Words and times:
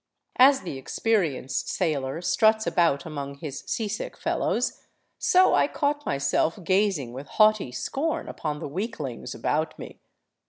As 0.39 0.61
the 0.61 0.79
experienced 0.79 1.69
sailor 1.69 2.23
struts 2.23 2.65
about 2.65 3.05
among 3.05 3.35
his 3.35 3.59
seasick 3.67 4.17
fellows, 4.17 4.81
so 5.19 5.53
I 5.53 5.67
caught 5.67 6.07
myself 6.07 6.57
gazing 6.63 7.13
with 7.13 7.27
haughty 7.27 7.71
scorn 7.71 8.27
upon 8.27 8.57
the 8.57 8.67
weaklings 8.67 9.35
about 9.35 9.77
me. 9.77 9.99